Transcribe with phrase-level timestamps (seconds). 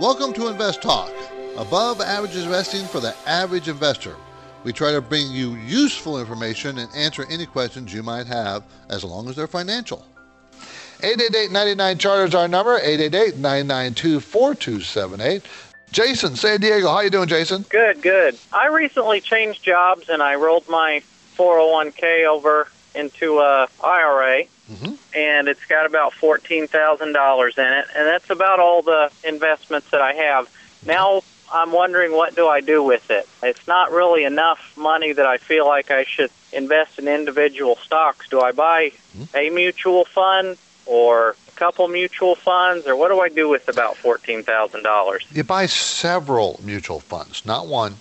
[0.00, 1.12] Welcome to Invest Talk,
[1.56, 4.16] above average investing for the average investor.
[4.64, 9.04] We try to bring you useful information and answer any questions you might have as
[9.04, 10.04] long as they're financial.
[10.98, 15.42] 888-99 Charter is our number, 888-992-4278.
[15.92, 17.64] Jason, San Diego, how you doing, Jason?
[17.68, 18.36] Good, good.
[18.52, 21.04] I recently changed jobs and I rolled my
[21.36, 24.94] 401k over into uh, a IRA, mm-hmm.
[25.14, 29.90] and it's got about fourteen thousand dollars in it, and that's about all the investments
[29.90, 30.50] that I have.
[30.86, 33.28] Now I'm wondering what do I do with it?
[33.42, 38.28] It's not really enough money that I feel like I should invest in individual stocks.
[38.28, 39.36] Do I buy mm-hmm.
[39.36, 43.96] a mutual fund or a couple mutual funds, or what do I do with about
[43.96, 45.24] fourteen thousand dollars?
[45.32, 47.96] You buy several mutual funds, not one,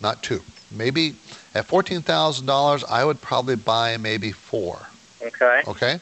[0.00, 1.14] not two, maybe
[1.54, 4.88] at $14,000, I would probably buy maybe four.
[5.22, 5.62] Okay.
[5.66, 6.00] Okay.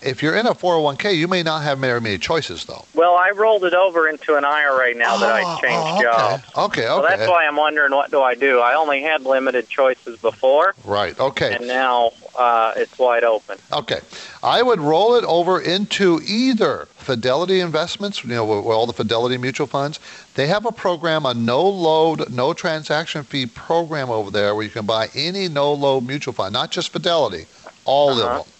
[0.00, 2.84] If you're in a 401k, you may not have very many choices, though.
[2.94, 5.94] Well, I rolled it over into an IRA now oh, that I oh, changed oh,
[5.94, 6.02] okay.
[6.02, 6.42] jobs.
[6.56, 7.02] Okay, okay.
[7.02, 8.60] So that's why I'm wondering what do I do.
[8.60, 10.74] I only had limited choices before.
[10.84, 11.18] Right.
[11.18, 11.56] Okay.
[11.56, 13.58] And now uh, it's wide open.
[13.72, 14.00] Okay,
[14.42, 19.36] I would roll it over into either Fidelity Investments, you know, with all the Fidelity
[19.36, 19.98] mutual funds.
[20.34, 24.70] They have a program, a no load, no transaction fee program over there where you
[24.70, 27.46] can buy any no load mutual fund, not just Fidelity,
[27.84, 28.38] all uh-huh.
[28.38, 28.54] of them.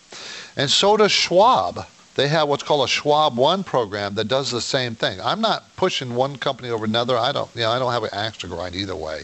[0.58, 1.86] And so does Schwab.
[2.16, 5.20] They have what's called a Schwab One program that does the same thing.
[5.20, 7.16] I'm not pushing one company over another.
[7.16, 9.22] I don't, you know, I don't have an axe to grind either way.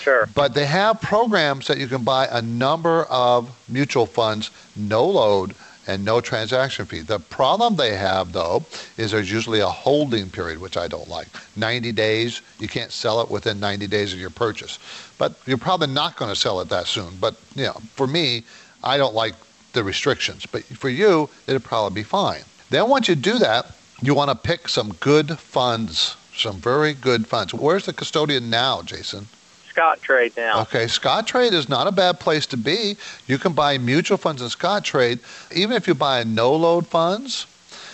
[0.00, 0.26] Sure.
[0.34, 5.54] But they have programs that you can buy a number of mutual funds, no load
[5.86, 7.00] and no transaction fee.
[7.00, 8.64] The problem they have, though,
[8.96, 11.28] is there's usually a holding period, which I don't like.
[11.56, 14.78] 90 days, you can't sell it within 90 days of your purchase.
[15.18, 17.16] But you're probably not going to sell it that soon.
[17.20, 18.44] But, you know, for me,
[18.82, 19.34] I don't like
[19.72, 20.46] the restrictions.
[20.46, 22.42] But for you, it'll probably be fine.
[22.70, 27.26] Then once you do that, you want to pick some good funds, some very good
[27.26, 27.52] funds.
[27.52, 29.26] Where's the custodian now, Jason?
[29.74, 30.62] Scottrade now.
[30.62, 32.96] Okay, Scottrade is not a bad place to be.
[33.26, 35.20] You can buy mutual funds in Scottrade.
[35.54, 37.46] Even if you buy no load funds,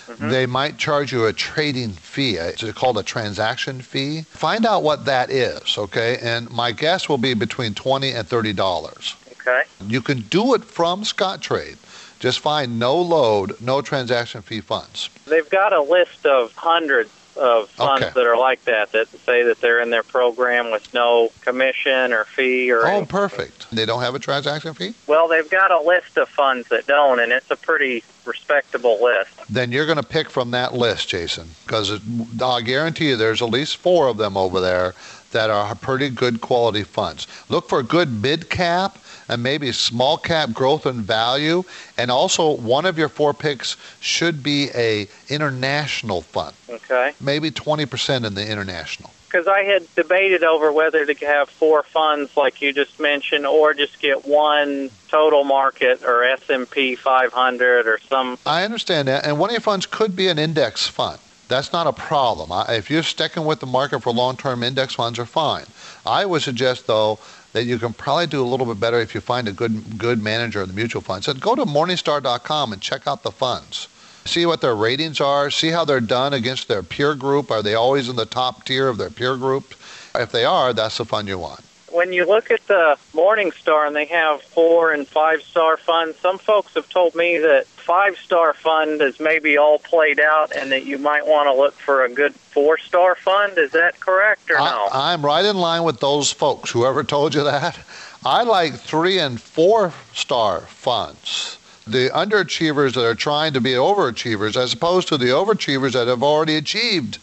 [0.06, 0.28] Mm-hmm.
[0.30, 2.36] they might charge you a trading fee.
[2.36, 4.22] It's called a transaction fee.
[4.22, 6.18] Find out what that is, okay?
[6.22, 9.16] And my guess will be between twenty and thirty dollars.
[9.46, 9.62] Okay.
[9.86, 11.76] You can do it from Scottrade.
[12.18, 15.10] Just find no load, no transaction fee funds.
[15.26, 18.12] They've got a list of hundreds of funds okay.
[18.14, 22.24] that are like that that say that they're in their program with no commission or
[22.24, 22.86] fee or.
[22.86, 23.06] Oh, anything.
[23.06, 23.70] perfect.
[23.70, 24.94] They don't have a transaction fee.
[25.06, 29.30] Well, they've got a list of funds that don't, and it's a pretty respectable list.
[29.50, 32.00] Then you're going to pick from that list, Jason, because
[32.42, 34.94] I guarantee you there's at least four of them over there
[35.32, 37.26] that are pretty good quality funds.
[37.50, 38.98] Look for a good mid cap
[39.28, 41.64] and maybe small cap growth and value.
[41.96, 46.54] And also, one of your four picks should be a international fund.
[46.68, 47.12] Okay.
[47.20, 49.10] Maybe 20% in the international.
[49.26, 53.74] Because I had debated over whether to have four funds like you just mentioned, or
[53.74, 58.38] just get one total market or S and P 500 or some.
[58.46, 61.18] I understand that, and one of your funds could be an index fund.
[61.48, 62.50] That's not a problem.
[62.68, 65.66] If you're sticking with the market for long-term index funds, are fine.
[66.04, 67.18] I would suggest though
[67.56, 70.22] that you can probably do a little bit better if you find a good good
[70.22, 71.24] manager of the mutual fund.
[71.24, 73.88] So go to Morningstar.com and check out the funds.
[74.26, 75.50] See what their ratings are.
[75.50, 77.50] See how they're done against their peer group.
[77.50, 79.74] Are they always in the top tier of their peer group?
[80.14, 81.60] If they are, that's the fund you want.
[81.96, 86.36] When you look at the Morningstar and they have four and five star funds, some
[86.36, 90.84] folks have told me that five star fund is maybe all played out and that
[90.84, 93.56] you might want to look for a good four star fund.
[93.56, 94.88] Is that correct or no?
[94.92, 96.70] I, I'm right in line with those folks.
[96.70, 97.78] Whoever told you that.
[98.26, 101.56] I like three and four star funds.
[101.86, 106.22] The underachievers that are trying to be overachievers as opposed to the overachievers that have
[106.22, 107.20] already achieved.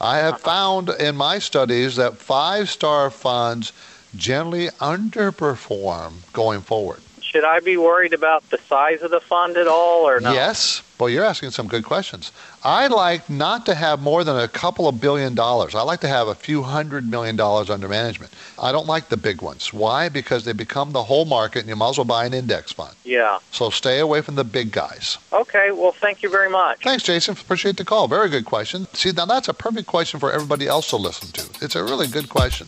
[0.00, 3.72] I have found in my studies that five star funds
[4.14, 7.00] generally underperform going forward.
[7.32, 10.34] Should I be worried about the size of the fund at all or not?
[10.34, 10.82] Yes.
[11.00, 12.30] Well, you're asking some good questions.
[12.62, 15.74] I like not to have more than a couple of billion dollars.
[15.74, 18.32] I like to have a few hundred million dollars under management.
[18.60, 19.72] I don't like the big ones.
[19.72, 20.10] Why?
[20.10, 22.94] Because they become the whole market and you might as well buy an index fund.
[23.02, 23.38] Yeah.
[23.50, 25.16] So stay away from the big guys.
[25.32, 25.70] Okay.
[25.70, 26.82] Well, thank you very much.
[26.84, 27.32] Thanks, Jason.
[27.32, 28.08] Appreciate the call.
[28.08, 28.86] Very good question.
[28.92, 31.64] See, now that's a perfect question for everybody else to listen to.
[31.64, 32.66] It's a really good question.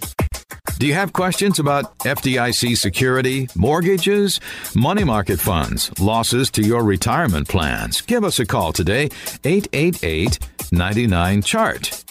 [0.76, 4.40] Do you have questions about FDIC security, mortgages,
[4.74, 8.00] money market funds, losses to your retirement plans?
[8.00, 9.08] Give us a call today,
[9.44, 10.40] 888
[10.72, 12.04] 99 Chart.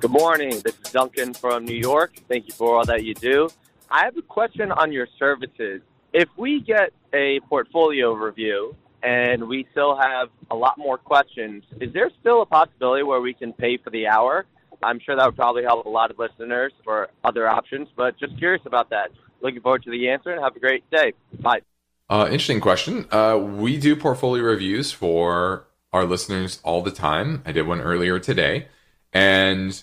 [0.00, 0.60] Good morning.
[0.64, 2.14] This is Duncan from New York.
[2.28, 3.48] Thank you for all that you do.
[3.88, 5.80] I have a question on your services.
[6.12, 11.92] If we get a portfolio review and we still have a lot more questions, is
[11.92, 14.44] there still a possibility where we can pay for the hour?
[14.82, 18.36] I'm sure that would probably help a lot of listeners for other options, but just
[18.38, 19.10] curious about that.
[19.40, 21.12] Looking forward to the answer and have a great day.
[21.40, 21.60] Bye.
[22.08, 23.06] Uh, interesting question.
[23.10, 27.42] Uh, we do portfolio reviews for our listeners all the time.
[27.44, 28.68] I did one earlier today,
[29.12, 29.82] and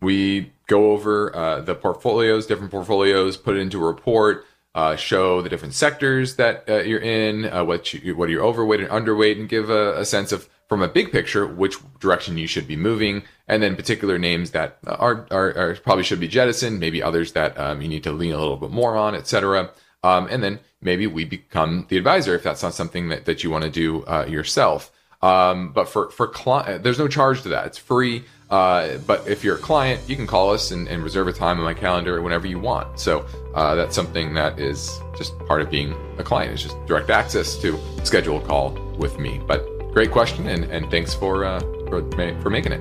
[0.00, 5.40] we go over uh, the portfolios, different portfolios, put it into a report, uh, show
[5.40, 9.38] the different sectors that uh, you're in, uh, what you, what you're overweight and underweight,
[9.38, 12.76] and give a, a sense of from a big picture which direction you should be
[12.76, 17.32] moving, and then particular names that are, are, are probably should be jettisoned, maybe others
[17.32, 19.70] that um, you need to lean a little bit more on, etc.
[20.02, 23.50] Um, and then maybe we become the advisor if that's not something that, that you
[23.50, 24.90] want to do uh, yourself.
[25.22, 27.66] Um, but for for client, there's no charge to that.
[27.66, 28.24] It's free.
[28.50, 31.58] Uh, but if you're a client, you can call us and, and reserve a time
[31.58, 33.00] on my calendar whenever you want.
[33.00, 33.24] So
[33.54, 36.52] uh, that's something that is just part of being a client.
[36.52, 39.40] It's just direct access to schedule a call with me.
[39.46, 42.02] But great question, and, and thanks for, uh, for,
[42.42, 42.80] for making it.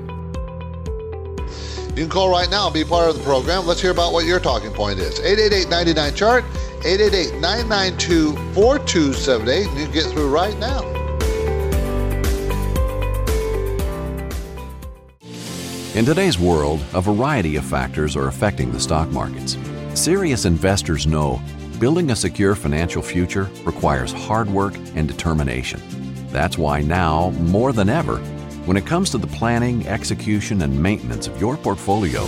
[1.96, 3.68] You can call right now and be part of the program.
[3.68, 5.20] Let's hear about what your talking point is.
[5.20, 6.44] 888 chart
[6.84, 10.82] 888 992 4278, and you can get through right now.
[15.94, 19.56] In today's world, a variety of factors are affecting the stock markets.
[19.94, 21.40] Serious investors know
[21.80, 26.03] building a secure financial future requires hard work and determination.
[26.34, 28.18] That's why now, more than ever,
[28.66, 32.28] when it comes to the planning, execution, and maintenance of your portfolio,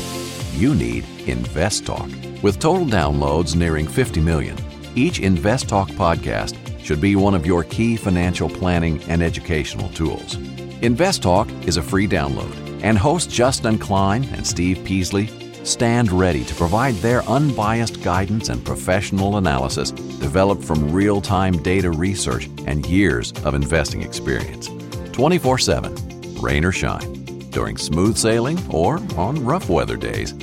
[0.54, 2.44] you need InvestTalk.
[2.44, 4.56] With total downloads nearing 50 million,
[4.94, 10.36] each InvestTalk podcast should be one of your key financial planning and educational tools.
[10.82, 15.32] InvestTalk is a free download, and hosts Justin Klein and Steve Peasley
[15.66, 21.90] stand ready to provide their unbiased guidance and professional analysis developed from real time data
[21.90, 24.70] research and years of investing experience.
[25.12, 27.14] 24 7, rain or shine,
[27.50, 30.34] during smooth sailing or on rough weather days.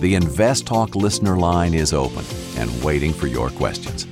[0.00, 2.24] The Invest Talk listener line is open
[2.56, 4.06] and waiting for your questions.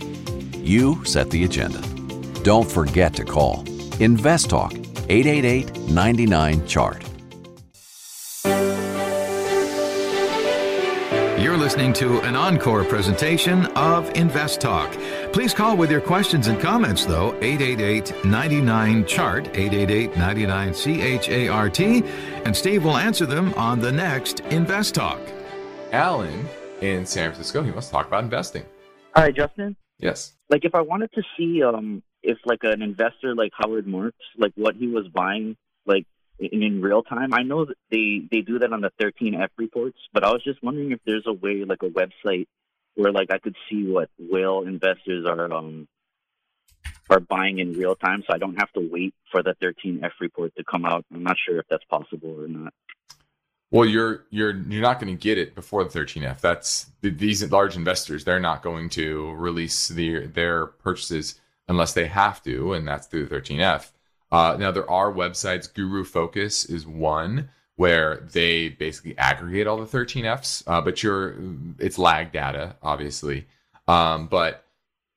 [0.56, 1.80] You set the agenda.
[2.42, 3.64] Don't forget to call
[4.00, 4.72] Invest Talk
[5.08, 7.04] 888 99 Chart.
[11.46, 14.90] You're listening to an encore presentation of Invest Talk.
[15.32, 21.28] Please call with your questions and comments, though, 888 99 Chart, 888 99 C H
[21.28, 22.02] A R T,
[22.44, 25.20] and Steve will answer them on the next Invest Talk.
[25.92, 26.48] Alan
[26.80, 28.64] in San Francisco, he wants to talk about investing.
[29.14, 29.76] Hi, Justin.
[30.00, 30.32] Yes.
[30.50, 34.52] Like, if I wanted to see um, if, like, an investor like Howard Marks, like,
[34.56, 37.32] what he was buying, like, in, in real time.
[37.32, 40.62] I know that they they do that on the 13F reports, but I was just
[40.62, 42.46] wondering if there's a way, like a website,
[42.94, 45.88] where like I could see what whale investors are um
[47.08, 50.54] are buying in real time, so I don't have to wait for the 13F report
[50.56, 51.04] to come out.
[51.12, 52.72] I'm not sure if that's possible or not.
[53.70, 56.40] Well, you're you're you're not going to get it before the 13F.
[56.40, 58.24] That's these large investors.
[58.24, 63.26] They're not going to release their their purchases unless they have to, and that's through
[63.26, 63.90] the 13F.
[64.30, 65.72] Uh, now there are websites.
[65.72, 71.36] Guru Focus is one where they basically aggregate all the 13Fs, uh, but you're
[71.78, 73.46] it's lag data, obviously,
[73.86, 74.64] um, but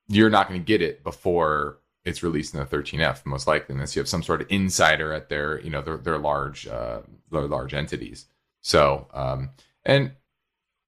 [0.09, 3.95] you're not going to get it before it's released in the 13F, most likely, unless
[3.95, 6.99] you have some sort of insider at their, you know, their, their large, uh,
[7.31, 8.25] their large entities.
[8.61, 9.51] So, um,
[9.85, 10.11] and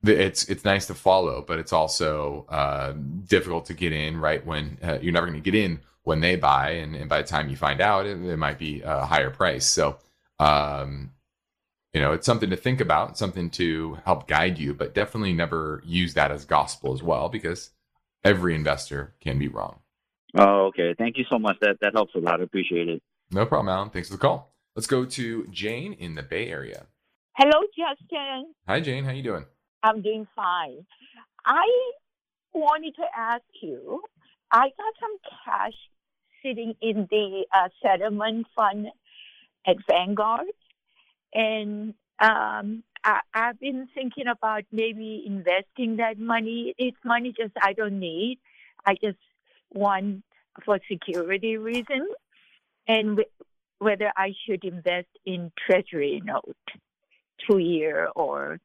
[0.03, 2.93] it's it's nice to follow, but it's also uh,
[3.27, 6.35] difficult to get in right when uh, you're never going to get in when they
[6.35, 9.29] buy, and, and by the time you find out, it, it might be a higher
[9.29, 9.65] price.
[9.65, 9.97] So,
[10.39, 11.11] um,
[11.93, 15.81] you know, it's something to think about, something to help guide you, but definitely never
[15.85, 17.71] use that as gospel as well, because
[18.23, 19.79] every investor can be wrong.
[20.37, 20.95] Oh, okay.
[20.97, 21.57] Thank you so much.
[21.59, 22.39] That that helps a lot.
[22.39, 23.03] I appreciate it.
[23.31, 23.89] No problem, Alan.
[23.89, 24.53] Thanks for the call.
[24.75, 26.85] Let's go to Jane in the Bay Area.
[27.37, 28.53] Hello, Justin.
[28.67, 29.03] Hi, Jane.
[29.03, 29.45] How you doing?
[29.83, 30.85] I'm doing fine.
[31.45, 31.67] I
[32.53, 34.01] wanted to ask you.
[34.53, 35.73] I got some cash
[36.43, 38.87] sitting in the uh, settlement fund
[39.65, 40.47] at Vanguard,
[41.33, 46.73] and um, I, I've been thinking about maybe investing that money.
[46.77, 48.39] It's money just I don't need.
[48.85, 49.17] I just
[49.73, 50.23] want
[50.65, 52.09] for security reasons,
[52.87, 53.29] and w-
[53.79, 56.55] whether I should invest in Treasury note,
[57.47, 58.59] two year or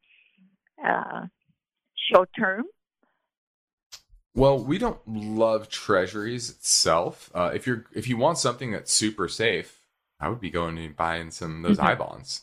[0.84, 1.26] uh,
[2.12, 2.64] short term.
[4.36, 7.30] Well, we don't love treasuries itself.
[7.34, 9.82] Uh, if you're if you want something that's super safe,
[10.20, 11.84] I would be going and buying some of those Mhm.
[11.84, 12.42] I bonds,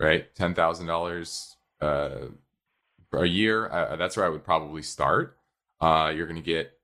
[0.00, 0.34] right?
[0.36, 2.28] Ten thousand dollars uh,
[3.12, 3.70] a year.
[3.70, 5.38] Uh, that's where I would probably start.
[5.80, 6.78] Uh, you're going to get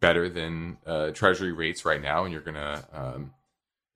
[0.00, 3.34] better than uh, treasury rates right now, and you're going to um,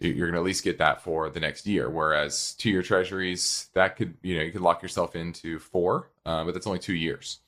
[0.00, 1.90] you- you're going to at least get that for the next year.
[1.90, 6.44] Whereas two year treasuries, that could you know you could lock yourself into four, uh,
[6.44, 7.40] but that's only two years.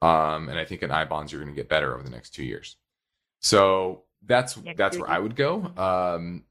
[0.00, 2.30] Um, and I think in I bonds you're going to get better over the next
[2.30, 2.76] two years.
[3.40, 5.72] So that's Next that's where I would go.
[5.76, 6.44] Um,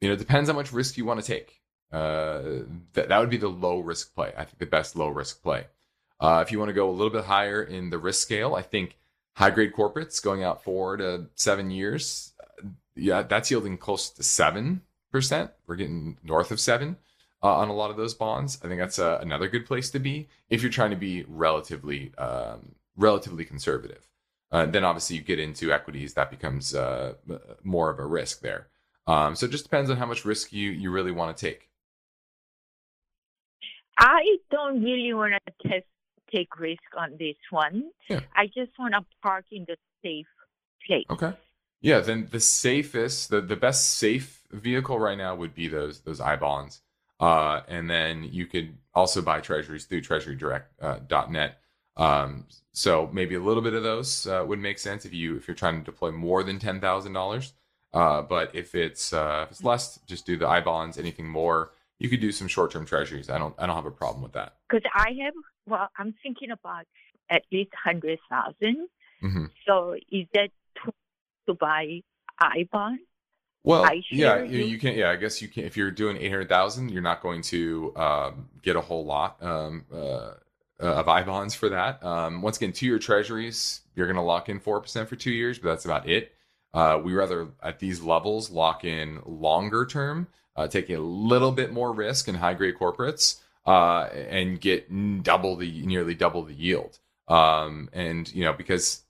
[0.00, 1.60] you know, it depends how much risk you want to take.
[1.92, 2.64] Uh,
[2.94, 4.32] that that would be the low risk play.
[4.36, 5.66] I think the best low risk play.
[6.18, 8.62] Uh, if you want to go a little bit higher in the risk scale, I
[8.62, 8.96] think
[9.34, 12.32] high grade corporates going out four to seven years,
[12.94, 15.50] yeah, that's yielding close to seven percent.
[15.66, 16.96] We're getting north of seven
[17.42, 18.58] uh, on a lot of those bonds.
[18.62, 22.12] I think that's uh, another good place to be if you're trying to be relatively
[22.18, 24.08] um, relatively conservative.
[24.50, 27.14] Uh, then obviously you get into equities that becomes uh,
[27.62, 28.68] more of a risk there.
[29.06, 31.68] Um, so it just depends on how much risk you you really want to take.
[33.98, 35.86] I don't really want to test
[36.32, 37.90] take risk on this one.
[38.08, 38.20] Yeah.
[38.34, 40.26] I just want to park in the safe
[40.86, 41.04] place.
[41.10, 41.32] Okay.
[41.80, 46.20] Yeah, then the safest, the, the best safe vehicle right now would be those those
[46.20, 46.80] I bonds,
[47.22, 51.58] uh, and then you could also buy treasuries through treasurydirect.net.
[51.96, 55.36] uh, Um, so maybe a little bit of those uh, would make sense if you
[55.38, 57.52] if you're trying to deploy more than ten thousand dollars.
[57.92, 60.96] Uh, but if it's uh, if it's less, just do the I bonds.
[60.98, 61.58] Anything more,
[61.98, 63.28] you could do some short term treasuries.
[63.28, 64.56] I don't I don't have a problem with that.
[64.68, 65.34] Because I have,
[65.66, 66.86] well, I'm thinking about
[67.28, 68.88] at least hundred thousand.
[69.20, 70.50] hmm So is that
[70.82, 70.92] too
[71.48, 72.00] to buy
[72.40, 73.00] I bond?
[73.64, 74.94] Well, I yeah, you, you- can.
[74.96, 75.64] Yeah, I guess you can.
[75.64, 79.40] If you're doing eight hundred thousand, you're not going to um, get a whole lot
[79.42, 80.32] um, uh,
[80.80, 82.02] of I bonds for that.
[82.02, 85.30] Um, once again, two year treasuries, you're going to lock in four percent for two
[85.30, 86.32] years, but that's about it.
[86.74, 90.26] Uh, we rather at these levels lock in longer term,
[90.56, 94.88] uh, taking a little bit more risk in high grade corporates, uh, and get
[95.22, 96.98] double the nearly double the yield.
[97.28, 99.02] Um, and you know because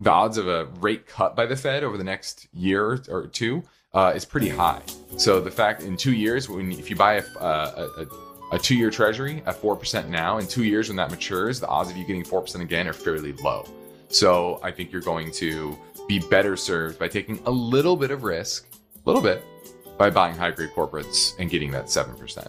[0.00, 3.62] the odds of a rate cut by the Fed over the next year or two
[3.92, 4.82] uh, is pretty high.
[5.16, 8.06] So the fact in two years, when if you buy a, a, a,
[8.52, 11.90] a two-year Treasury at four percent now, in two years when that matures, the odds
[11.90, 13.66] of you getting four percent again are fairly low.
[14.08, 15.78] So I think you're going to
[16.08, 19.44] be better served by taking a little bit of risk, a little bit,
[19.98, 22.48] by buying high-grade corporates and getting that seven percent.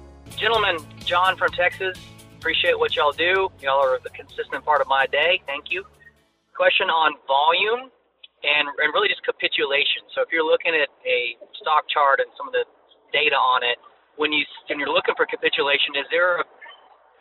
[0.41, 2.01] Gentlemen, John from Texas.
[2.41, 3.53] Appreciate what y'all do.
[3.61, 5.37] Y'all are the consistent part of my day.
[5.45, 5.85] Thank you.
[6.57, 7.93] Question on volume
[8.41, 10.01] and, and really just capitulation.
[10.17, 12.65] So if you're looking at a stock chart and some of the
[13.13, 13.77] data on it,
[14.17, 16.45] when you when you're looking for capitulation, is there a,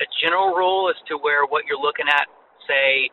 [0.01, 2.25] a general rule as to where what you're looking at,
[2.65, 3.13] say,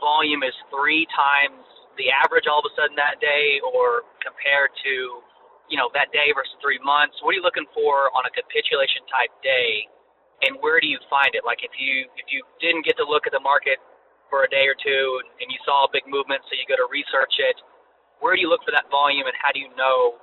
[0.00, 1.60] volume is three times
[2.00, 5.20] the average all of a sudden that day, or compared to
[5.68, 9.04] you know that day versus three months what are you looking for on a capitulation
[9.08, 9.88] type day?
[10.44, 11.46] And where do you find it?
[11.46, 13.80] Like if you if you didn't get to look at the market
[14.28, 15.04] for a day or two
[15.38, 17.54] and, you saw a big movement so you go to research it
[18.18, 20.16] where do you look for that volume and how do you know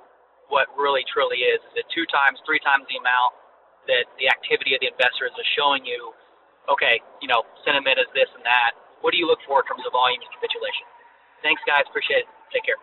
[0.50, 1.62] what really truly is?
[1.72, 3.32] Is it two times three times the amount
[3.88, 6.12] that the activity of the investors is showing you?
[6.68, 8.76] Okay you know sentiment is this and that.
[9.00, 10.86] What do you look for in terms of volume and capitulation?
[11.42, 11.82] Thanks guys.
[11.90, 12.30] Appreciate it.
[12.54, 12.78] Take care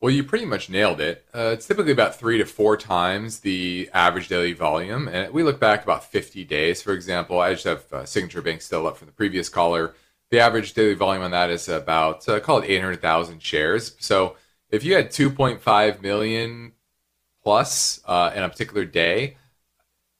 [0.00, 1.24] Well, you pretty much nailed it.
[1.34, 5.08] Uh, it's typically about three to four times the average daily volume.
[5.08, 7.40] And we look back about 50 days, for example.
[7.40, 9.94] I just have uh, Signature Bank still up from the previous caller.
[10.30, 13.96] The average daily volume on that is about, uh, call it 800,000 shares.
[13.98, 14.36] So
[14.70, 16.72] if you had 2.5 million
[17.42, 19.36] plus uh, in a particular day,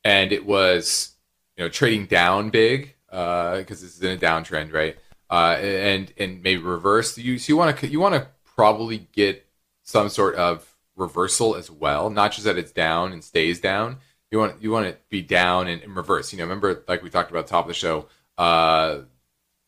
[0.04, 1.12] and it was
[1.56, 4.96] you know trading down big because uh, this is in a downtrend, right?
[5.30, 7.18] Uh, and and maybe reverse.
[7.18, 9.46] You so you want to you want to probably get
[9.88, 13.96] some sort of reversal as well, not just that it's down and stays down.
[14.30, 16.30] You want you want it to be down and, and reverse.
[16.30, 18.98] You know, remember like we talked about top of the show uh,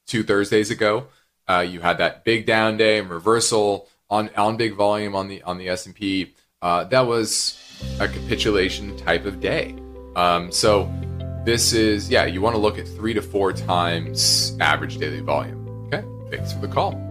[0.06, 1.06] two Thursdays ago.
[1.48, 5.40] Uh, you had that big down day and reversal on on big volume on the
[5.42, 6.34] on the S and P.
[6.60, 7.58] Uh, that was
[7.98, 9.74] a capitulation type of day.
[10.16, 10.92] Um, so
[11.46, 15.66] this is yeah, you want to look at three to four times average daily volume.
[15.86, 17.09] Okay, thanks for the call.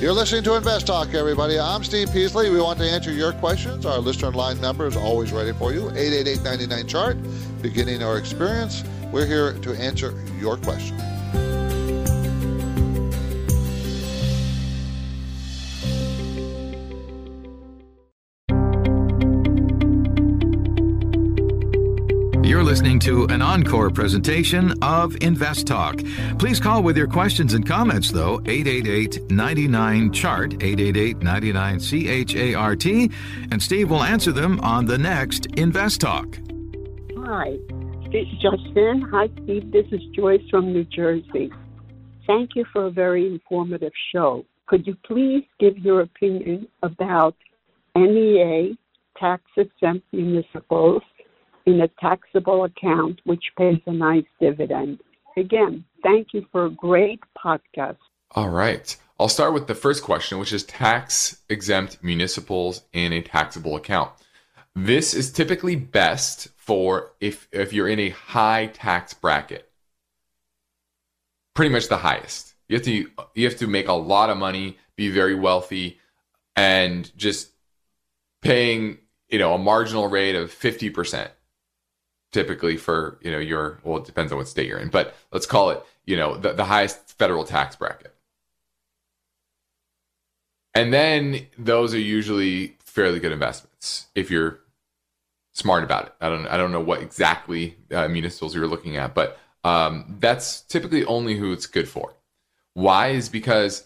[0.00, 1.58] You're listening to Invest Talk, everybody.
[1.58, 2.50] I'm Steve Peasley.
[2.50, 3.84] We want to answer your questions.
[3.84, 7.16] Our listener line number is always ready for you 888 99 chart.
[7.62, 10.96] Beginning our experience, we're here to answer your question.
[22.78, 26.00] Listening to an encore presentation of Invest Talk.
[26.38, 32.86] Please call with your questions and comments, though, 888 99 Chart, 888 99 CHART,
[33.50, 36.38] and Steve will answer them on the next Invest Talk.
[37.16, 37.56] Hi,
[38.40, 39.02] Justin.
[39.10, 39.72] Hi, Steve.
[39.72, 41.50] This is Joyce from New Jersey.
[42.28, 44.44] Thank you for a very informative show.
[44.68, 47.34] Could you please give your opinion about
[47.96, 48.76] NEA
[49.18, 51.02] tax exempt municipals
[51.68, 54.98] in a taxable account, which pays a nice dividend.
[55.36, 57.98] Again, thank you for a great podcast.
[58.30, 58.96] All right.
[59.20, 64.12] I'll start with the first question, which is tax exempt municipals in a taxable account.
[64.74, 69.68] This is typically best for if, if you're in a high tax bracket.
[71.54, 72.54] Pretty much the highest.
[72.68, 75.98] You have to you have to make a lot of money, be very wealthy,
[76.54, 77.50] and just
[78.42, 78.98] paying,
[79.28, 81.28] you know, a marginal rate of 50%
[82.32, 85.46] typically for you know your well it depends on what state you're in but let's
[85.46, 88.14] call it you know the, the highest federal tax bracket.
[90.74, 94.60] And then those are usually fairly good investments if you're
[95.52, 96.14] smart about it.
[96.20, 100.62] I don't i don't know what exactly uh, municipals you're looking at but um, that's
[100.62, 102.14] typically only who it's good for.
[102.74, 103.84] Why is because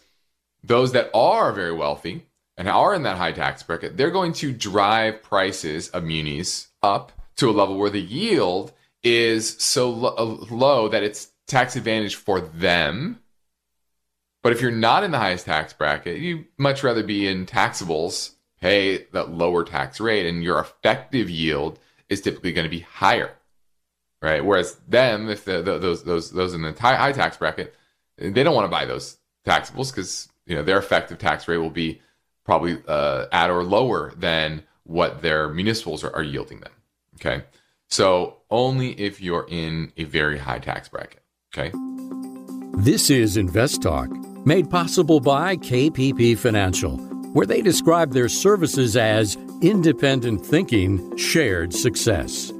[0.62, 2.26] those that are very wealthy
[2.56, 7.10] and are in that high tax bracket they're going to drive prices of munis up
[7.36, 12.14] to a level where the yield is so lo- uh, low that it's tax advantage
[12.14, 13.20] for them.
[14.42, 18.36] But if you're not in the highest tax bracket, you much rather be in taxables,
[18.60, 23.32] pay that lower tax rate, and your effective yield is typically going to be higher,
[24.20, 24.44] right?
[24.44, 27.74] Whereas them, if the, the, those those those in the high, tax bracket,
[28.18, 31.70] they don't want to buy those taxables because you know their effective tax rate will
[31.70, 32.00] be
[32.44, 36.72] probably uh, at or lower than what their municipals are, are yielding them.
[37.24, 37.44] Okay.
[37.88, 41.22] So only if you're in a very high tax bracket.
[41.54, 41.70] Okay.
[42.78, 44.10] This is Invest Talk,
[44.44, 46.96] made possible by KPP Financial,
[47.32, 52.50] where they describe their services as independent thinking, shared success.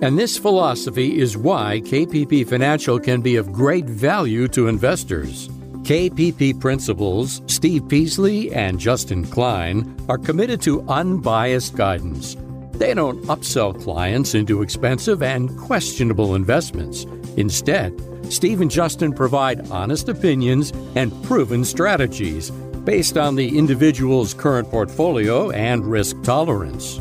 [0.00, 5.48] And this philosophy is why KPP Financial can be of great value to investors.
[5.82, 12.36] KPP principals Steve Peasley and Justin Klein are committed to unbiased guidance
[12.78, 17.04] they don't upsell clients into expensive and questionable investments.
[17.36, 17.92] Instead,
[18.32, 22.50] Steve and Justin provide honest opinions and proven strategies
[22.84, 26.98] based on the individual's current portfolio and risk tolerance.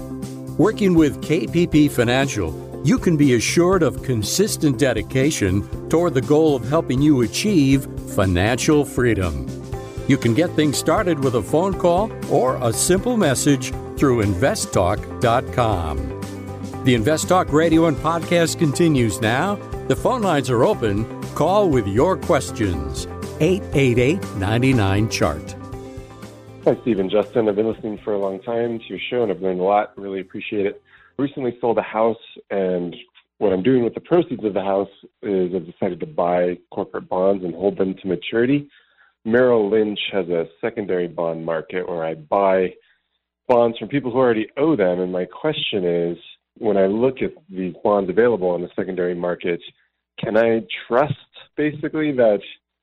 [0.57, 2.51] Working with KPP Financial,
[2.83, 7.85] you can be assured of consistent dedication toward the goal of helping you achieve
[8.15, 9.45] financial freedom.
[10.07, 16.17] You can get things started with a phone call or a simple message through investtalk.com.
[16.85, 19.55] The Invest Talk radio and podcast continues now.
[19.87, 21.21] The phone lines are open.
[21.35, 23.07] Call with your questions.
[23.39, 25.55] 888 99 Chart.
[26.63, 27.47] Hi, Stephen Justin.
[27.47, 29.97] I've been listening for a long time to your show and I've learned a lot.
[29.97, 30.81] Really appreciate it.
[31.17, 32.17] Recently sold a house,
[32.51, 32.95] and
[33.37, 34.89] what I'm doing with the proceeds of the house
[35.21, 38.69] is I've decided to buy corporate bonds and hold them to maturity.
[39.25, 42.73] Merrill Lynch has a secondary bond market where I buy
[43.47, 44.99] bonds from people who already owe them.
[44.99, 46.17] And my question is
[46.57, 49.61] when I look at these bonds available on the secondary market,
[50.19, 51.13] can I trust
[51.55, 52.39] basically that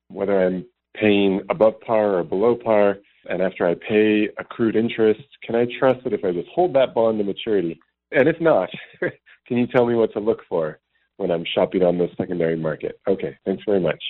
[0.09, 0.65] whether I'm
[0.99, 2.97] paying above par or below par,
[3.27, 6.93] and after I pay accrued interest, can I trust that if I just hold that
[6.93, 7.79] bond to maturity?
[8.11, 8.69] And if not,
[9.47, 10.79] can you tell me what to look for
[11.17, 12.99] when I'm shopping on the secondary market?
[13.07, 14.01] Okay, thanks very much.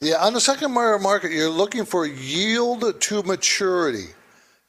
[0.00, 4.08] Yeah, on the secondary market, you're looking for yield to maturity.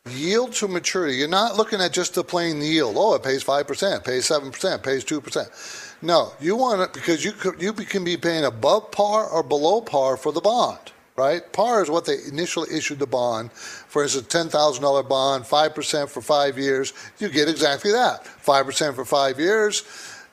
[0.10, 1.16] Yield to maturity.
[1.16, 2.96] You're not looking at just the plain yield.
[2.96, 5.96] Oh, it pays 5%, pays 7%, pays 2%.
[6.04, 9.82] No, you want it because you could, you can be paying above par or below
[9.82, 11.52] par for the bond, right?
[11.54, 13.52] Par is what they initially issued the bond.
[13.52, 16.94] For instance, ten thousand dollar bond, five percent for five years.
[17.18, 19.84] You get exactly that, five percent for five years,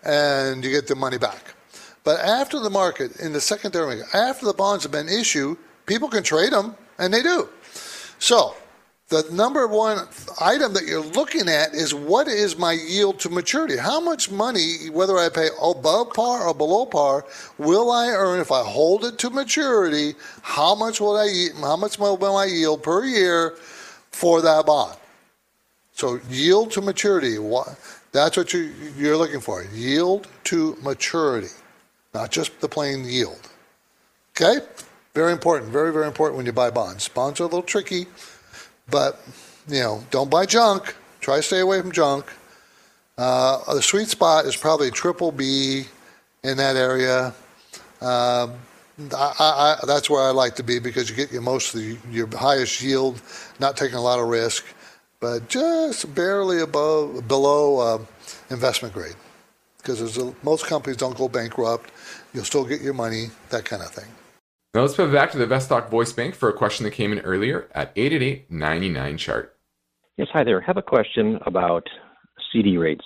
[0.05, 1.55] and you get the money back.
[2.05, 5.57] But after the market, in the secondary market, after the bonds have been issued,
[5.87, 7.49] people can trade them, and they do.
[8.19, 8.55] So
[9.13, 10.09] the number one
[10.41, 13.77] item that you're looking at is what is my yield to maturity?
[13.77, 17.27] How much money, whether I pay above par or below par,
[17.59, 20.15] will I earn if I hold it to maturity?
[20.41, 23.57] How much will I how much will I yield per year
[24.13, 24.97] for that bond?
[25.93, 27.37] So yield to maturity,
[28.13, 29.63] that's what you, you're looking for.
[29.75, 31.55] Yield to maturity,
[32.15, 33.51] not just the plain yield.
[34.35, 34.65] Okay?
[35.13, 37.07] Very important, very, very important when you buy bonds.
[37.09, 38.07] Bonds are a little tricky
[38.91, 39.21] but,
[39.69, 40.95] you know, don't buy junk.
[41.21, 42.33] Try to stay away from junk.
[43.17, 45.85] Uh, the sweet spot is probably triple B
[46.43, 47.35] in that area.
[48.01, 48.55] Um,
[49.15, 52.27] I, I, that's where I like to be because you get your most the, your
[52.37, 53.21] highest yield,
[53.59, 54.65] not taking a lot of risk,
[55.21, 57.99] but just barely above below uh,
[58.51, 59.15] investment grade.
[59.79, 61.91] Because most companies don't go bankrupt,
[62.33, 64.09] you'll still get your money, that kind of thing.
[64.75, 67.19] Now let's pivot back to the InvestTalk Voice Bank for a question that came in
[67.19, 69.55] earlier at 888 chart.
[70.17, 70.63] Yes, hi there.
[70.63, 71.87] I have a question about
[72.51, 73.05] CD rates.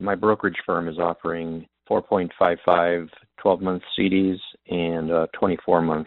[0.00, 4.38] My brokerage firm is offering 4.55 12 month CDs
[4.70, 6.06] and uh, 24 month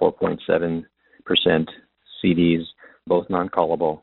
[0.00, 0.84] 4.7%
[2.24, 2.62] CDs,
[3.08, 4.02] both non callable.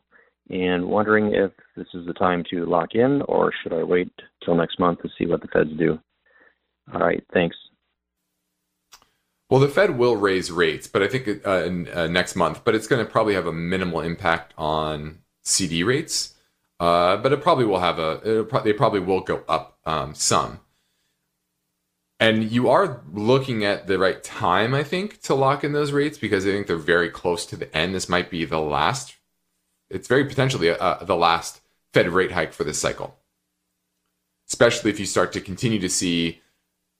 [0.50, 4.12] And wondering if this is the time to lock in or should I wait
[4.44, 5.98] till next month to see what the feds do?
[6.92, 7.56] All right, thanks.
[9.48, 12.64] Well, the Fed will raise rates, but I think uh, in, uh, next month.
[12.64, 16.34] But it's going to probably have a minimal impact on CD rates.
[16.78, 18.44] Uh, but it probably will have a.
[18.44, 20.60] Pro- they probably will go up um, some.
[22.18, 26.16] And you are looking at the right time, I think, to lock in those rates
[26.16, 27.94] because I think they're very close to the end.
[27.94, 29.16] This might be the last.
[29.90, 31.60] It's very potentially uh, the last
[31.92, 33.16] Fed rate hike for this cycle,
[34.48, 36.40] especially if you start to continue to see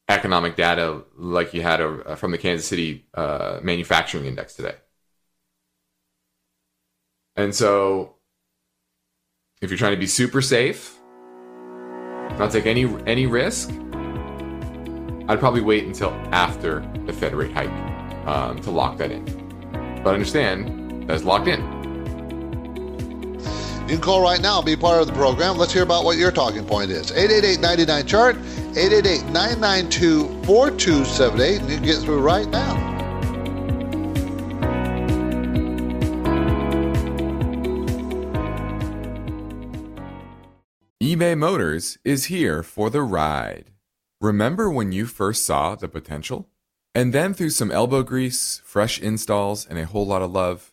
[0.09, 4.75] economic data like you had uh, from the Kansas City uh, Manufacturing Index today.
[7.35, 8.15] And so,
[9.61, 10.99] if you're trying to be super safe,
[12.39, 13.71] not take any any risk,
[15.29, 19.25] I'd probably wait until after the Fed rate hike um, to lock that in.
[20.03, 21.76] But understand that's locked in.
[23.87, 25.57] You can call right now, be part of the program.
[25.57, 27.13] Let's hear about what your talking point is.
[27.13, 28.37] 888 99 chart.
[28.77, 32.75] 888 992 4278, and you can get through right now.
[41.01, 43.71] eBay Motors is here for the ride.
[44.21, 46.49] Remember when you first saw the potential?
[46.93, 50.73] And then through some elbow grease, fresh installs, and a whole lot of love,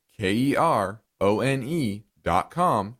[0.21, 1.63] K E R O N
[2.21, 2.97] dot com.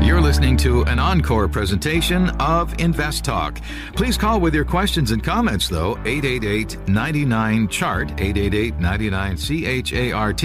[0.00, 3.60] You're listening to an encore presentation of Invest Talk.
[3.96, 9.36] Please call with your questions and comments, though, 888 99 Chart, 888 99
[9.82, 10.44] CHART,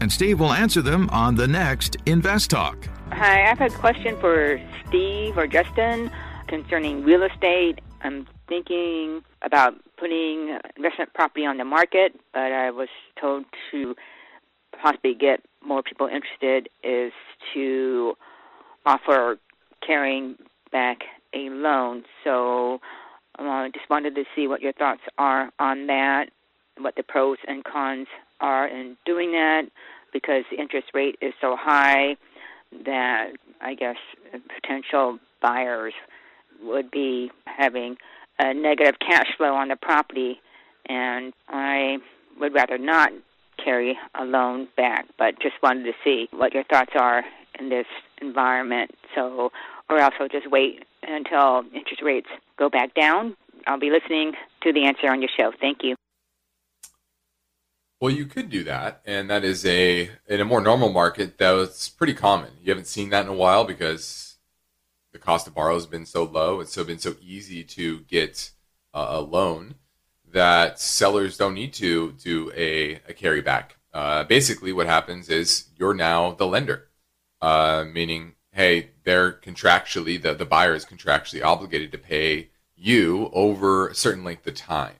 [0.00, 2.88] and Steve will answer them on the next Invest Talk.
[3.12, 6.10] Hi, I have a question for Steve or Justin
[6.46, 7.80] concerning real estate.
[8.02, 12.88] I'm thinking about putting investment property on the market, but I was
[13.20, 13.94] told to
[14.80, 17.12] possibly get more people interested is
[17.52, 18.14] to
[18.86, 19.38] offer
[19.86, 20.36] carrying
[20.72, 21.00] back
[21.34, 22.04] a loan.
[22.24, 22.80] So
[23.36, 26.30] I uh, just wanted to see what your thoughts are on that,
[26.78, 28.06] what the pros and cons
[28.40, 29.64] are in doing that,
[30.12, 32.16] because the interest rate is so high
[32.84, 33.96] that I guess
[34.54, 35.94] potential buyers
[36.62, 37.96] would be having
[38.38, 40.40] a negative cash flow on the property,
[40.88, 41.98] and I
[42.38, 43.12] would rather not
[43.62, 47.22] carry a loan back, but just wanted to see what your thoughts are
[47.58, 47.86] in this
[48.20, 48.92] environment.
[49.14, 49.50] So,
[49.88, 52.28] or also just wait until interest rates
[52.58, 53.36] go back down.
[53.66, 55.52] I'll be listening to the answer on your show.
[55.60, 55.96] Thank you.
[58.00, 61.90] Well, you could do that, and that is a in a more normal market that's
[61.90, 62.52] pretty common.
[62.62, 64.38] You haven't seen that in a while because
[65.12, 66.60] the cost of borrow has been so low.
[66.60, 68.52] It's so been so easy to get
[68.94, 69.74] uh, a loan
[70.32, 73.72] that sellers don't need to do a, a carryback.
[73.92, 76.88] Uh, basically, what happens is you're now the lender
[77.42, 83.88] uh, meaning, hey, they're contractually, the, the buyer is contractually obligated to pay you over
[83.88, 84.96] a certain length of time.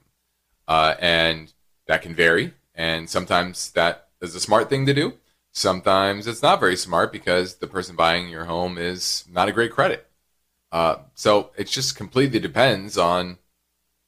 [0.67, 1.53] Uh, and
[1.87, 2.53] that can vary.
[2.81, 5.13] And sometimes that is a smart thing to do.
[5.53, 9.71] Sometimes it's not very smart because the person buying your home is not a great
[9.71, 10.07] credit.
[10.73, 13.37] Uh, so it just completely depends on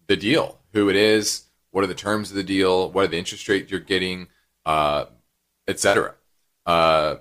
[0.06, 3.18] the deal, who it is, what are the terms of the deal, what are the
[3.18, 4.28] interest rates you're getting,
[4.64, 5.04] uh,
[5.68, 6.14] etc.
[6.64, 7.16] Uh,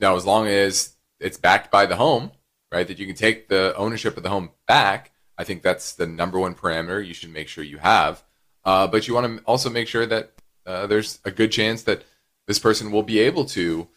[0.00, 2.32] now, as long as it's backed by the home,
[2.70, 6.06] right, that you can take the ownership of the home back, I think that's the
[6.06, 8.22] number one parameter you should make sure you have.
[8.64, 10.32] Uh, but you want to also make sure that
[10.66, 12.04] uh, there's a good chance that
[12.46, 13.88] this person will be able to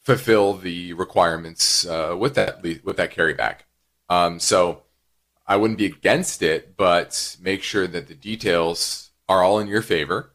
[0.00, 3.60] fulfill the requirements uh, with that with that carryback.
[4.08, 4.82] Um, so
[5.46, 9.82] I wouldn't be against it, but make sure that the details are all in your
[9.82, 10.32] favor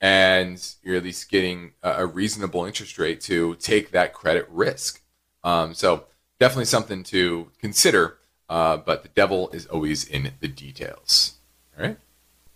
[0.00, 5.00] and you're at least getting a, reasonable interest rate to take that credit risk.
[5.42, 6.04] Um, so
[6.38, 8.18] definitely something to consider.
[8.48, 11.36] Uh, but the devil is always in the details.
[11.78, 11.96] All right.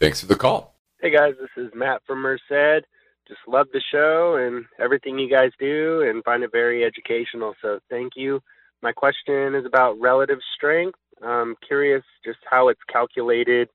[0.01, 0.77] Thanks for the call.
[1.01, 2.87] Hey guys, this is Matt from Merced.
[3.27, 7.55] Just love the show and everything you guys do and find it very educational.
[7.61, 8.41] So thank you.
[8.81, 10.99] My question is about relative strength.
[11.21, 13.69] I'm curious just how it's calculated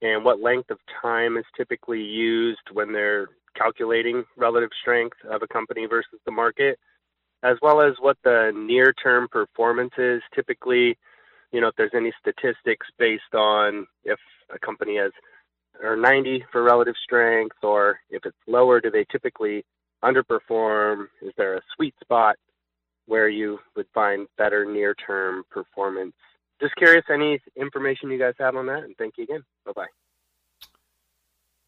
[0.00, 5.46] and what length of time is typically used when they're calculating relative strength of a
[5.46, 6.78] company versus the market,
[7.42, 10.22] as well as what the near term performance is.
[10.34, 10.96] Typically,
[11.52, 14.18] you know, if there's any statistics based on if
[14.54, 15.12] a company has
[15.82, 19.64] or 90 for relative strength, or if it's lower, do they typically
[20.04, 21.06] underperform?
[21.22, 22.36] Is there a sweet spot
[23.06, 26.14] where you would find better near term performance
[26.60, 29.44] just curious, any information you guys have on that, and thank you again.
[29.64, 29.86] Bye bye.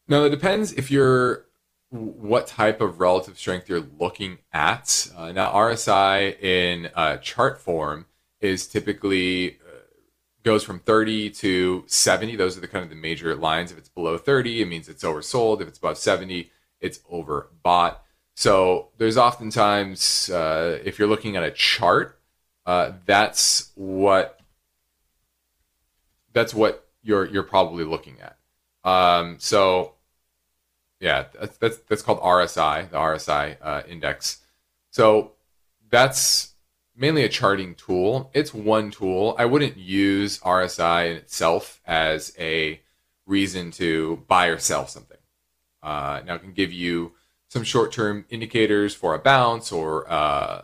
[0.07, 1.45] No, it depends if you're
[1.91, 5.09] what type of relative strength you're looking at.
[5.17, 8.07] Uh, now, RSI in uh, chart form
[8.41, 9.59] is typically
[10.49, 12.37] goes from 30 to 70.
[12.37, 13.71] Those are the kind of the major lines.
[13.71, 15.61] If it's below 30, it means it's oversold.
[15.61, 17.97] If it's above 70, it's overbought.
[18.35, 22.19] So there's oftentimes, uh, if you're looking at a chart,
[22.65, 24.41] uh, that's what
[26.33, 28.39] that's what you're you're probably looking at.
[28.91, 29.97] Um, so
[30.99, 34.39] yeah, that's, that's, that's called RSI, the RSI uh, index.
[34.93, 35.33] So
[35.91, 36.48] that's
[36.99, 38.31] mainly a charting tool.
[38.35, 39.37] It's one tool.
[39.39, 42.81] I wouldn't use RSI in itself as a
[43.27, 45.19] reason to buy or sell something.
[45.83, 47.13] Uh, now, it can give you
[47.49, 50.63] some short term indicators for a bounce or uh,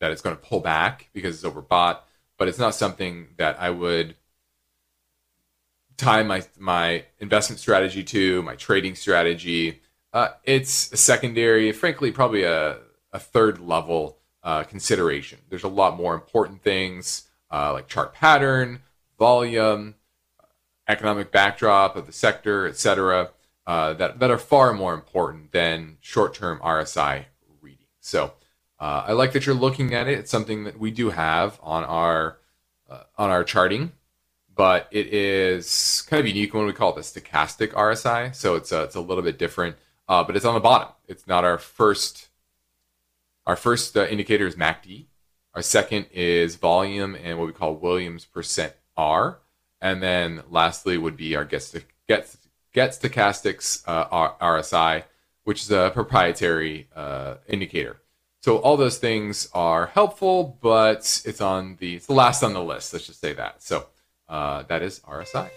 [0.00, 2.00] that it's going to pull back because it's overbought,
[2.38, 4.16] but it's not something that I would
[5.98, 9.82] tie my my investment strategy to my trading strategy.
[10.12, 12.78] Uh, it's a secondary, frankly, probably a,
[13.12, 15.38] a third level uh, consideration.
[15.48, 18.80] There's a lot more important things uh, like chart pattern,
[19.18, 19.96] volume,
[20.88, 23.30] economic backdrop of the sector, etc.,
[23.66, 27.24] uh, that that are far more important than short-term RSI
[27.60, 27.86] reading.
[28.00, 28.32] So
[28.78, 30.18] uh, I like that you're looking at it.
[30.18, 32.38] It's something that we do have on our
[32.88, 33.92] uh, on our charting
[34.60, 38.34] but it is kind of unique when we call it the stochastic RSI.
[38.34, 39.76] So it's a, it's a little bit different,
[40.06, 40.88] uh, but it's on the bottom.
[41.08, 42.28] It's not our first.
[43.46, 45.06] Our first uh, indicator is MACD.
[45.54, 49.40] Our second is volume and what we call Williams percent R,
[49.80, 52.36] and then lastly would be our get get
[52.72, 55.04] get stochastics uh, RSI,
[55.44, 57.96] which is a proprietary uh, indicator.
[58.42, 62.62] So all those things are helpful, but it's on the it's the last on the
[62.62, 62.92] list.
[62.92, 63.62] Let's just say that.
[63.62, 63.86] So
[64.28, 65.50] uh, that is RSI.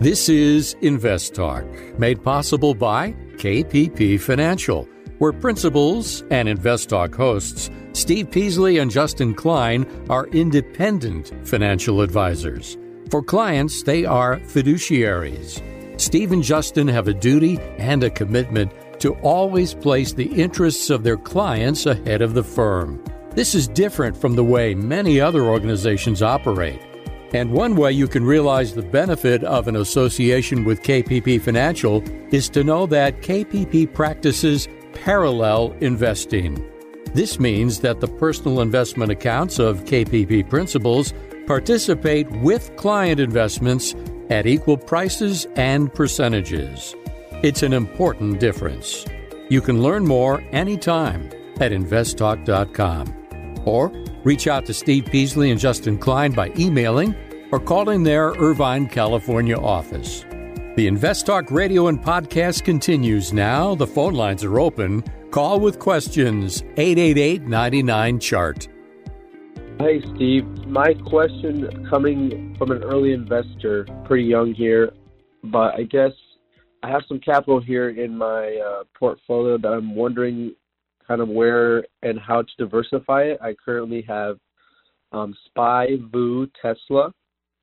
[0.00, 4.88] This is InvestTalk, made possible by KPP Financial,
[5.18, 12.78] where principals and InvestTalk hosts Steve Peasley and Justin Klein are independent financial advisors.
[13.10, 15.62] For clients, they are fiduciaries.
[16.00, 21.02] Steve and Justin have a duty and a commitment to always place the interests of
[21.02, 23.02] their clients ahead of the firm.
[23.30, 26.80] This is different from the way many other organizations operate.
[27.32, 32.02] And one way you can realize the benefit of an association with KPP Financial
[32.32, 34.66] is to know that KPP practices
[35.04, 36.64] parallel investing.
[37.14, 41.14] This means that the personal investment accounts of KPP principals
[41.46, 43.94] participate with client investments
[44.28, 46.94] at equal prices and percentages.
[47.42, 49.06] It's an important difference.
[49.48, 51.30] You can learn more anytime
[51.60, 53.90] at investtalk.com or
[54.24, 57.14] reach out to Steve Peasley and Justin Klein by emailing
[57.50, 60.24] or calling their Irvine, California office.
[60.78, 63.74] The InvestTalk radio and podcast continues now.
[63.74, 65.02] The phone lines are open.
[65.32, 68.68] Call with questions 888 99 Chart.
[69.80, 70.46] Hey, Steve.
[70.68, 74.92] My question coming from an early investor, pretty young here,
[75.42, 76.12] but I guess
[76.84, 80.54] I have some capital here in my uh, portfolio that I'm wondering
[81.08, 83.38] kind of where and how to diversify it.
[83.42, 84.38] I currently have
[85.10, 87.12] um, Spy, VOO, Tesla,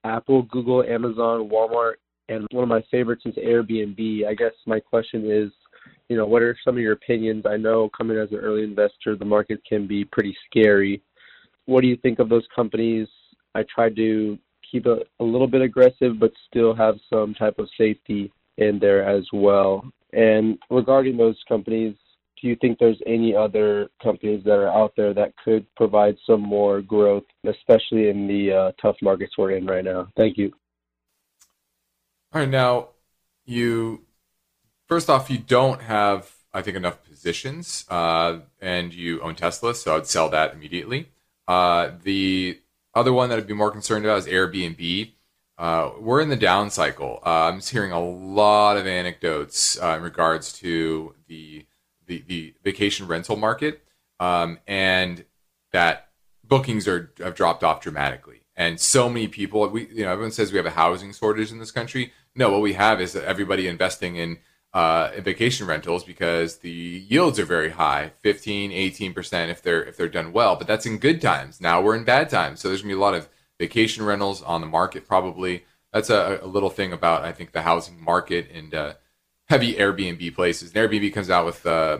[0.04, 1.94] Apple, Google, Amazon, Walmart,
[2.30, 4.26] and one of my favorites is Airbnb.
[4.28, 5.52] I guess my question is,
[6.10, 7.46] you know, what are some of your opinions?
[7.48, 11.02] I know coming as an early investor, the market can be pretty scary.
[11.66, 13.08] What do you think of those companies?
[13.54, 14.38] I try to
[14.70, 19.08] keep a, a little bit aggressive, but still have some type of safety in there
[19.08, 19.86] as well.
[20.14, 21.96] And regarding those companies,
[22.42, 26.42] do you think there's any other companies that are out there that could provide some
[26.42, 30.08] more growth, especially in the uh, tough markets we're in right now?
[30.18, 30.52] Thank you.
[32.36, 32.90] All right, now
[33.46, 34.02] you
[34.90, 39.96] first off, you don't have, I think, enough positions, uh, and you own Tesla, so
[39.96, 41.08] I'd sell that immediately.
[41.48, 42.60] Uh, the
[42.94, 45.14] other one that I'd be more concerned about is Airbnb.
[45.58, 47.22] Uh, we're in the down cycle.
[47.26, 51.66] Uh, I'm just hearing a lot of anecdotes uh, in regards to the
[52.06, 53.82] the, the vacation rental market,
[54.20, 55.24] um, and
[55.72, 56.10] that
[56.44, 58.42] bookings are have dropped off dramatically.
[58.58, 61.60] And so many people, we you know, everyone says we have a housing shortage in
[61.60, 62.12] this country.
[62.36, 64.38] No, what we have is everybody investing in
[64.74, 69.96] uh, in vacation rentals because the yields are very high 15 18% if they're if
[69.96, 72.82] they're done well but that's in good times now we're in bad times so there's
[72.82, 76.46] going to be a lot of vacation rentals on the market probably that's a, a
[76.46, 78.94] little thing about i think the housing market and uh,
[79.48, 80.74] heavy Airbnb places.
[80.74, 82.00] And Airbnb comes out with uh,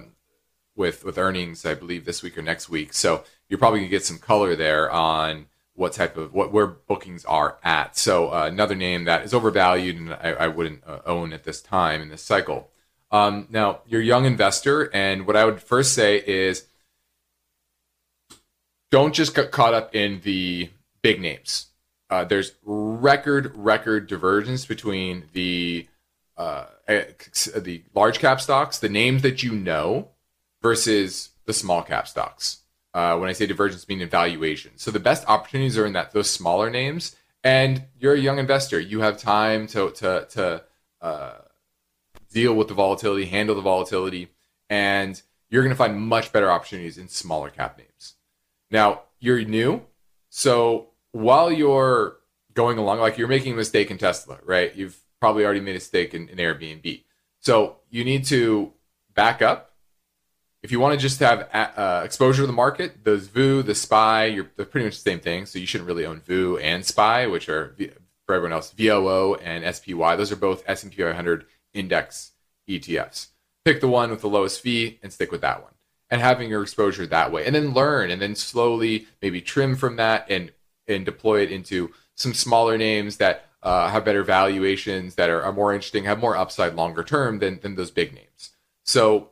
[0.76, 2.94] with with earnings, I believe, this week or next week.
[2.94, 7.26] So you're probably gonna get some color there on what type of what where bookings
[7.26, 7.98] are at.
[7.98, 11.62] So uh, another name that is overvalued and I, I wouldn't uh, own at this
[11.62, 12.72] time in this cycle.
[13.12, 16.66] Um, now you're a young investor, and what I would first say is
[18.90, 20.70] don't just get caught up in the
[21.02, 21.68] big names.
[22.10, 25.88] Uh, there's record record divergence between the
[26.38, 30.10] uh, the large cap stocks, the names that you know,
[30.62, 32.62] versus the small cap stocks.
[32.96, 34.72] Uh, when I say divergence, meaning valuation.
[34.78, 37.14] So the best opportunities are in that those smaller names.
[37.44, 38.80] And you're a young investor.
[38.80, 40.64] You have time to to to
[41.02, 41.40] uh,
[42.32, 44.30] deal with the volatility, handle the volatility,
[44.70, 48.14] and you're going to find much better opportunities in smaller cap names.
[48.72, 49.82] Now you're new,
[50.30, 52.16] so while you're
[52.54, 54.74] going along, like you're making a mistake in Tesla, right?
[54.74, 57.04] You've probably already made a mistake in, in Airbnb.
[57.42, 58.72] So you need to
[59.14, 59.75] back up.
[60.66, 64.26] If you want to just have uh, exposure to the market, those VOO, the SPY,
[64.26, 65.46] you're they're pretty much the same thing.
[65.46, 67.76] So you shouldn't really own VOO and SPY, which are
[68.26, 70.16] for everyone else VOO and SPY.
[70.16, 71.46] Those are both S&P 500
[71.76, 72.32] index
[72.68, 73.28] ETFs.
[73.64, 75.74] Pick the one with the lowest fee and stick with that one.
[76.10, 79.98] And having your exposure that way, and then learn, and then slowly maybe trim from
[79.98, 80.52] that and
[80.88, 85.54] and deploy it into some smaller names that uh, have better valuations, that are, are
[85.54, 88.50] more interesting, have more upside longer term than than those big names.
[88.84, 89.30] So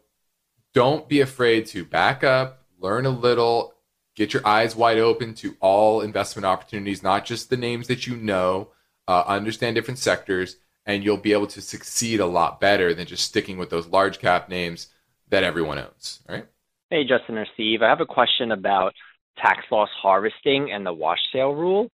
[0.74, 3.74] don't be afraid to back up, learn a little,
[4.16, 8.16] get your eyes wide open to all investment opportunities, not just the names that you
[8.16, 8.70] know.
[9.08, 10.56] Uh, understand different sectors,
[10.86, 14.18] and you'll be able to succeed a lot better than just sticking with those large
[14.18, 14.88] cap names
[15.30, 16.22] that everyone owns.
[16.28, 16.46] Right?
[16.90, 18.94] Hey, Justin or Steve, I have a question about
[19.38, 21.92] tax loss harvesting and the wash sale rule.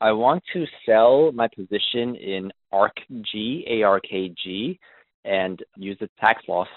[0.00, 4.78] I want to sell my position in ARKG, ARKG,
[5.24, 6.68] and use the tax loss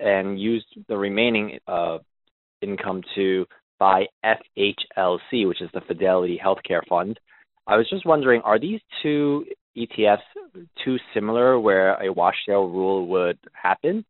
[0.00, 1.98] and used the remaining uh,
[2.60, 3.46] income to
[3.78, 7.18] buy FHLC, which is the Fidelity Healthcare Fund.
[7.66, 9.44] I was just wondering, are these two
[9.76, 10.18] ETFs
[10.84, 14.04] too similar where a wash sale rule would happen?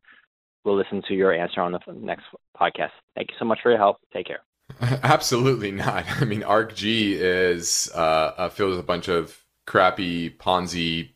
[0.65, 2.25] We'll listen to your answer on the next
[2.59, 2.91] podcast.
[3.15, 3.99] Thank you so much for your help.
[4.13, 4.41] Take care.
[4.81, 6.05] Absolutely not.
[6.21, 11.11] I mean, ARKG is uh, uh, filled with a bunch of crappy Ponzi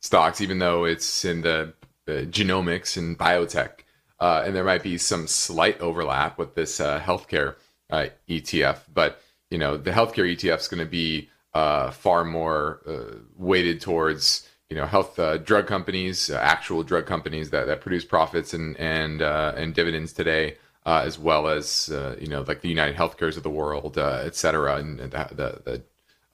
[0.00, 1.72] stocks, even though it's in the
[2.08, 3.80] uh, genomics and biotech.
[4.18, 7.56] Uh, and there might be some slight overlap with this uh, healthcare
[7.90, 12.80] uh, ETF, but you know the healthcare ETF is going to be uh, far more
[12.86, 18.04] uh, weighted towards you know health uh, drug companies, actual drug companies that, that produce
[18.04, 20.56] profits and and and dividends today,
[20.86, 24.98] as well as you know like the United Healthcares of the world, et cetera, and
[24.98, 25.28] the,
[25.64, 25.82] the,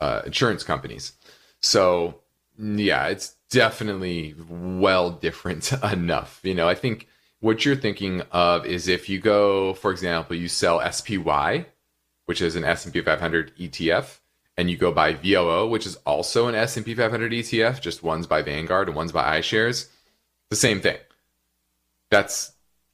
[0.01, 1.12] the insurance companies.
[1.61, 2.20] So
[2.59, 6.41] yeah, it's definitely well different enough.
[6.45, 7.09] You know, I think
[7.43, 11.66] what you're thinking of is if you go, for example, you sell SPY,
[12.26, 14.20] which is an S&P 500 ETF,
[14.57, 18.43] and you go buy VOO, which is also an S&P 500 ETF, just one's by
[18.43, 19.88] Vanguard and one's by iShares,
[20.51, 20.99] the same thing.
[22.11, 22.53] That's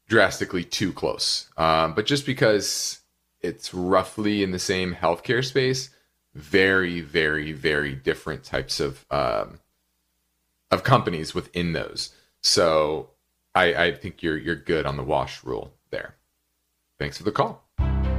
[0.09, 1.51] drastically too close.
[1.59, 3.01] Um, but just because
[3.42, 5.90] it's roughly in the same healthcare space,
[6.34, 9.59] very, very, very different types of um,
[10.70, 12.14] of companies within those.
[12.40, 13.11] So
[13.59, 16.15] I, I think you're you're good on the wash rule there.
[17.01, 17.65] Thanks for the call.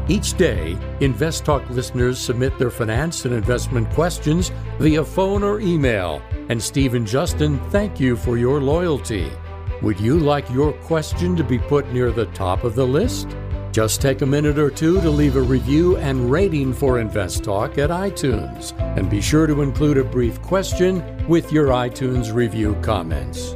[0.09, 6.21] Each day, InvestTalk listeners submit their finance and investment questions via phone or email.
[6.49, 9.31] And Steve and Justin, thank you for your loyalty.
[9.81, 13.29] Would you like your question to be put near the top of the list?
[13.71, 17.91] Just take a minute or two to leave a review and rating for InvestTalk at
[17.91, 18.77] iTunes.
[18.97, 23.55] And be sure to include a brief question with your iTunes review comments.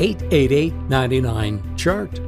[0.00, 2.20] 888 99 chart.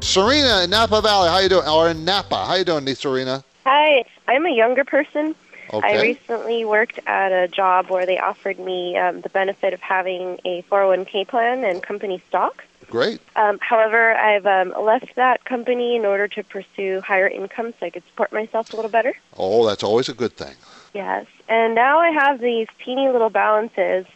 [0.00, 1.66] Serena in Napa Valley, how you doing?
[1.66, 3.42] Or in Napa, how you doing, Serena?
[3.64, 5.34] Hi, I'm a younger person.
[5.72, 5.98] Okay.
[5.98, 10.38] I recently worked at a job where they offered me um, the benefit of having
[10.44, 12.62] a 401k plan and company stock.
[12.90, 13.20] Great.
[13.34, 17.90] Um, however, I've um, left that company in order to pursue higher income so I
[17.90, 19.14] could support myself a little better.
[19.36, 20.54] Oh, that's always a good thing.
[20.92, 21.26] Yes.
[21.48, 24.06] And now I have these teeny little balances,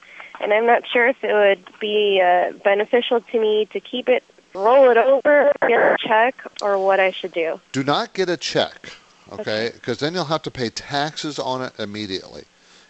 [0.40, 4.24] and I'm not sure if it would be uh, beneficial to me to keep it,
[4.54, 7.60] roll it over, get a check, or what I should do.
[7.72, 8.90] Do not get a check,
[9.32, 9.70] okay?
[9.72, 12.44] Because then you'll have to pay taxes on it immediately.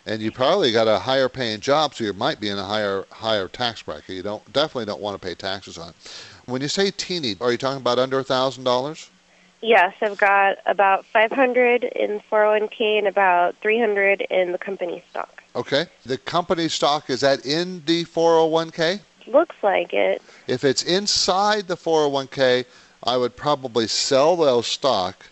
[0.07, 3.05] And you probably got a higher paying job, so you might be in a higher
[3.11, 4.17] higher tax bracket.
[4.17, 5.95] You don't definitely don't want to pay taxes on it.
[6.47, 9.11] When you say teeny, are you talking about under a thousand dollars?
[9.61, 15.38] Yes, I've got about 500 in 401k and about 300 in the company stock.
[15.59, 15.87] Okay.
[16.07, 19.01] The company stock is that in the 401k?
[19.27, 20.23] Looks like it.
[20.47, 22.65] If it's inside the 401k,
[23.03, 25.27] I would probably sell those stock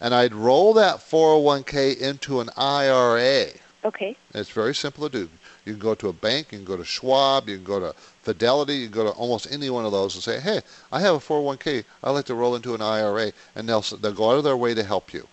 [0.00, 3.48] and I'd roll that 401k into an IRA.
[3.84, 4.16] Okay.
[4.32, 5.28] It's very simple to do.
[5.66, 7.94] You can go to a bank, you can go to Schwab, you can go to
[8.22, 11.16] Fidelity, you can go to almost any one of those and say, "Hey, I have
[11.16, 11.84] a 401k.
[12.02, 14.74] I'd like to roll into an IRA," and they'll they'll go out of their way
[14.74, 15.28] to help you.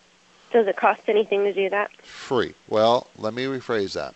[0.51, 1.91] Does it cost anything to do that?
[2.03, 2.55] Free.
[2.67, 4.15] Well, let me rephrase that.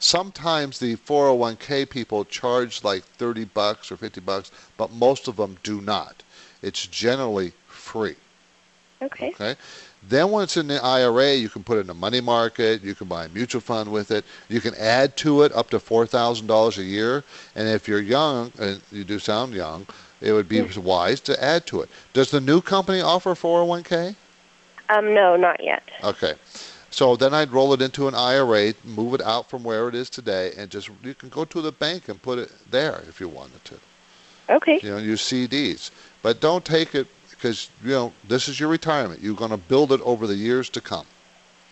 [0.00, 5.58] Sometimes the 401k people charge like 30 bucks or 50 bucks, but most of them
[5.62, 6.22] do not.
[6.62, 8.16] It's generally free.
[9.02, 9.28] Okay.
[9.30, 9.56] Okay.
[10.08, 12.82] Then once in the IRA, you can put it in a money market.
[12.82, 14.24] You can buy a mutual fund with it.
[14.48, 17.22] You can add to it up to four thousand dollars a year.
[17.54, 19.86] And if you're young, and you do sound young,
[20.22, 21.90] it would be wise to add to it.
[22.14, 24.14] Does the new company offer 401k?
[24.88, 25.82] Um, no, not yet.
[26.02, 26.34] Okay.
[26.90, 30.10] So then I'd roll it into an IRA, move it out from where it is
[30.10, 33.28] today, and just you can go to the bank and put it there if you
[33.28, 33.74] wanted to.
[34.50, 34.80] Okay.
[34.82, 35.90] You know, use CDs,
[36.22, 39.20] but don't take it because you know this is your retirement.
[39.22, 41.06] You're going to build it over the years to come.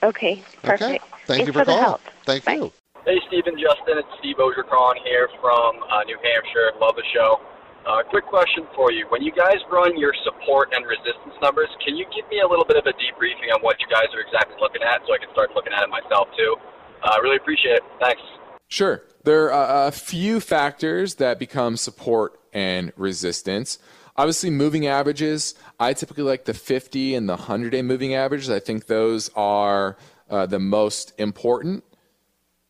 [0.03, 0.43] Okay.
[0.63, 0.83] Perfect.
[0.83, 0.99] Okay.
[0.99, 1.85] Thank Thanks you for for the calling.
[1.85, 2.01] help.
[2.25, 2.73] Thank you.
[3.05, 6.73] Hey, Stephen, Justin, it's Steve Ogercron here from uh, New Hampshire.
[6.81, 7.41] Love the show.
[7.89, 9.07] Uh, quick question for you.
[9.09, 12.67] When you guys run your support and resistance numbers, can you give me a little
[12.67, 15.33] bit of a debriefing on what you guys are exactly looking at so I can
[15.33, 16.57] start looking at it myself too?
[17.03, 17.83] I uh, really appreciate it.
[17.99, 18.21] Thanks.
[18.69, 19.03] Sure.
[19.25, 23.79] There are a few factors that become support and resistance.
[24.17, 25.55] Obviously, moving averages.
[25.81, 28.51] I typically like the 50 and the 100 day moving averages.
[28.51, 29.97] I think those are
[30.29, 31.85] uh, the most important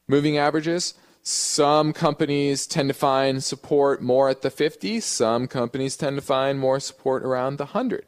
[0.06, 0.94] moving averages.
[1.30, 4.98] Some companies tend to find support more at the 50.
[5.00, 8.06] Some companies tend to find more support around the 100.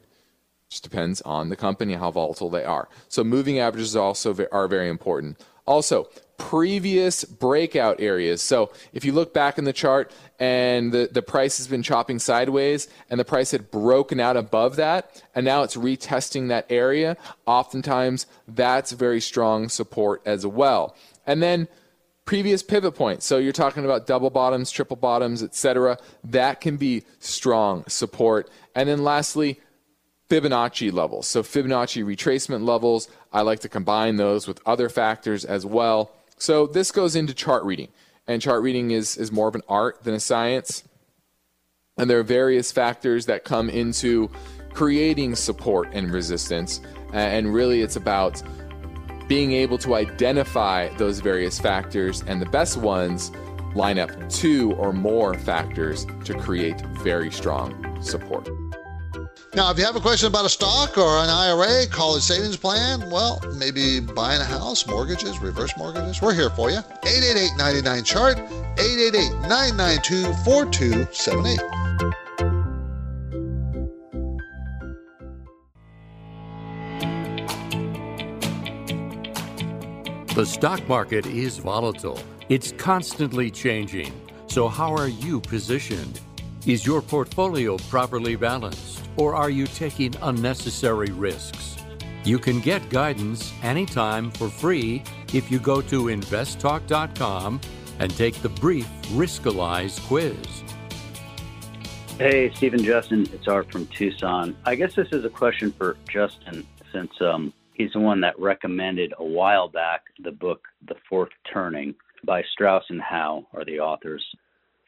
[0.71, 2.89] Just depends on the company how volatile they are.
[3.09, 5.39] So moving averages also are very important.
[5.67, 6.09] Also,
[6.39, 8.41] previous breakout areas.
[8.41, 12.17] So if you look back in the chart and the, the price has been chopping
[12.17, 17.15] sideways and the price had broken out above that and now it's retesting that area,
[17.45, 20.95] oftentimes that's very strong support as well.
[21.27, 21.67] And then
[22.31, 23.25] previous pivot points.
[23.25, 25.97] So you're talking about double bottoms, triple bottoms, etc.
[26.23, 28.49] That can be strong support.
[28.73, 29.59] And then lastly,
[30.29, 31.27] Fibonacci levels.
[31.27, 36.09] So Fibonacci retracement levels, I like to combine those with other factors as well.
[36.37, 37.89] So this goes into chart reading.
[38.27, 40.85] And chart reading is, is more of an art than a science.
[41.97, 44.29] And there are various factors that come into
[44.71, 46.79] creating support and resistance.
[47.11, 48.41] And really, it's about
[49.31, 53.31] being able to identify those various factors, and the best ones
[53.75, 58.49] line up two or more factors to create very strong support.
[59.55, 63.09] Now, if you have a question about a stock or an IRA, college savings plan,
[63.09, 66.79] well, maybe buying a house, mortgages, reverse mortgages, we're here for you.
[66.79, 71.90] 888 99 chart, 888 992 4278.
[80.33, 82.17] The stock market is volatile.
[82.47, 84.13] It's constantly changing.
[84.47, 86.21] So, how are you positioned?
[86.65, 91.75] Is your portfolio properly balanced, or are you taking unnecessary risks?
[92.23, 95.03] You can get guidance anytime for free
[95.33, 97.59] if you go to investtalk.com
[97.99, 100.37] and take the brief Riskalyze quiz.
[102.17, 104.55] Hey, Stephen Justin, it's Art from Tucson.
[104.63, 107.51] I guess this is a question for Justin since um,
[107.81, 112.83] he's the one that recommended a while back the book The Fourth Turning by Strauss
[112.89, 114.23] and Howe are the authors.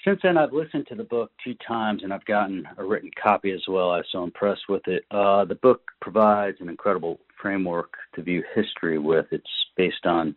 [0.06, 3.52] Since then, I've listened to the book two times and I've gotten a written copy
[3.52, 3.90] as well.
[3.90, 5.06] I was so impressed with it.
[5.10, 9.26] Uh, the book provides an incredible framework to view history with.
[9.32, 9.44] It's
[9.76, 10.36] based on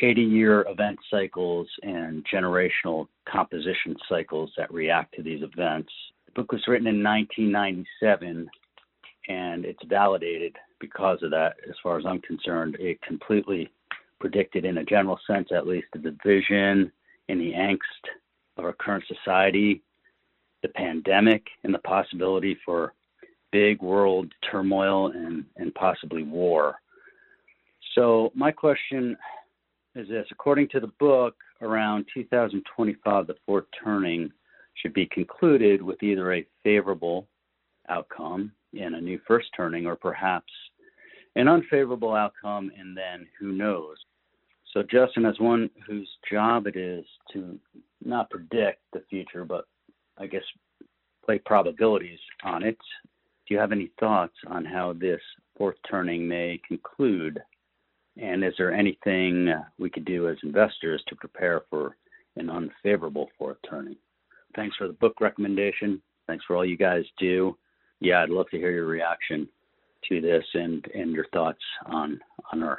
[0.00, 5.92] 80 year event cycles and generational composition cycles that react to these events.
[6.26, 8.48] The book was written in 1997
[9.28, 11.56] and it's validated because of that.
[11.68, 13.70] As far as I'm concerned, it completely
[14.20, 16.90] predicted, in a general sense at least, the division
[17.28, 18.04] and the angst
[18.56, 19.82] of our current society,
[20.62, 22.94] the pandemic, and the possibility for
[23.52, 26.76] big world turmoil and, and possibly war.
[27.94, 29.16] So, my question
[29.94, 34.30] is this according to the book, around 2025, the fourth turning
[34.74, 37.28] should be concluded with either a favorable
[37.88, 40.52] outcome and a new first turning, or perhaps
[41.36, 43.96] an unfavorable outcome, and then who knows.
[44.72, 47.58] So, Justin, as one whose job it is to
[48.04, 49.66] not predict the future, but
[50.18, 50.42] I guess
[51.24, 52.78] play probabilities on it,
[53.46, 55.20] do you have any thoughts on how this
[55.56, 57.40] fourth turning may conclude?
[58.20, 61.96] And is there anything we could do as investors to prepare for
[62.36, 63.96] an unfavorable fourth turning?
[64.56, 66.00] Thanks for the book recommendation.
[66.26, 67.56] Thanks for all you guys do.
[68.00, 69.48] Yeah, I'd love to hear your reaction
[70.08, 72.20] to this and, and your thoughts on
[72.52, 72.78] on our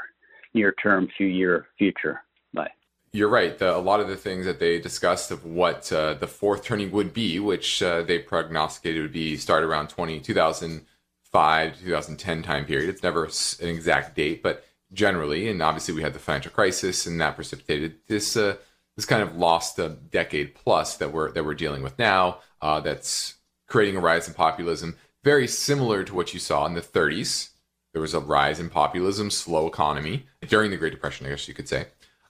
[0.54, 2.22] near term, few year future.
[2.54, 2.72] Bye.
[3.12, 3.58] You're right.
[3.58, 6.92] The, a lot of the things that they discussed of what uh, the fourth turning
[6.92, 12.90] would be, which uh, they prognosticated would be start around 20, 2005 2010 time period.
[12.90, 17.20] It's never an exact date, but generally, and obviously we had the financial crisis, and
[17.22, 18.56] that precipitated this uh,
[18.96, 22.40] this kind of lost a decade plus that we're that we're dealing with now.
[22.62, 23.36] Uh, that's
[23.68, 24.96] creating a rise in populism,
[25.26, 27.50] very similar to what you saw in the 30s.
[27.94, 31.56] There was a rise in populism, slow economy during the Great Depression, I guess you
[31.56, 31.88] could say,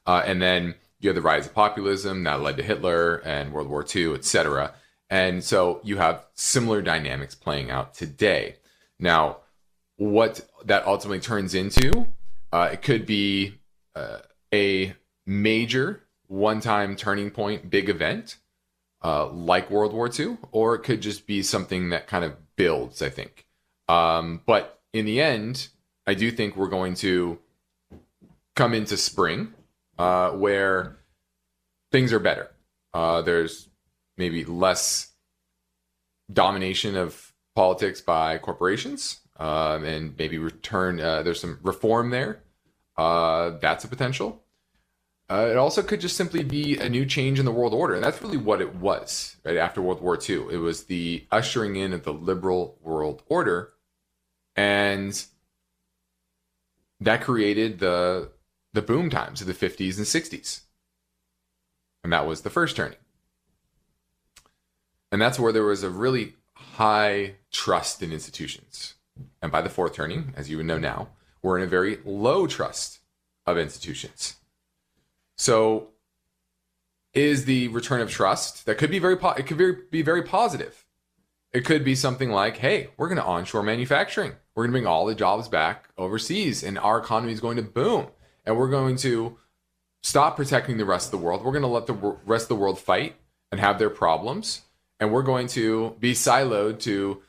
[0.08, 3.68] uh, and then you have the rise of populism that led to Hitler and World
[3.68, 4.74] War II, etc.
[5.10, 8.56] And so you have similar dynamics playing out today.
[8.98, 9.40] Now,
[9.98, 12.08] what that ultimately turns into,
[12.54, 13.56] uh, it could be
[13.94, 14.20] uh,
[14.54, 18.38] a major one time turning point, big event
[19.04, 23.02] uh, like World War II, or it could just be something that kind of builds,
[23.02, 23.46] I think.
[23.88, 25.68] Um, but in the end,
[26.08, 27.40] I do think we're going to
[28.56, 29.54] come into spring
[29.98, 30.98] uh, where
[31.92, 32.52] things are better.
[32.94, 33.70] Uh, there's
[34.18, 35.12] maybe less
[36.32, 42.42] domination of politics by corporations um, and maybe return, uh, there's some reform there.
[42.98, 44.42] Uh, that's a potential.
[45.30, 47.96] Uh, it also could just simply be a new change in the world order.
[47.96, 50.46] And that's really what it was right after World War II.
[50.52, 53.74] It was the ushering in of the liberal world order.
[54.56, 55.26] And
[57.00, 58.30] that created the
[58.74, 60.62] the boom times of the 50s and 60s.
[62.04, 62.98] And that was the first turning.
[65.12, 68.96] And that's where there was a really high trust in institutions.
[69.42, 71.10] And by the fourth turning, as you would know now,
[71.42, 73.00] we're in a very low trust
[73.46, 74.36] of institutions.
[75.36, 75.90] So,
[77.14, 80.86] is the return of trust that could be very po- it could be very positive.
[81.54, 84.34] It could be something like, "Hey, we're going to onshore manufacturing.
[84.54, 87.64] We're going to bring all the jobs back overseas, and our economy is going to
[87.64, 88.08] boom,
[88.46, 89.38] and we're going to
[90.04, 91.44] stop protecting the rest of the world.
[91.44, 93.16] We're going to let the rest of the world fight
[93.52, 94.62] and have their problems,
[95.00, 97.22] and we're going to be siloed to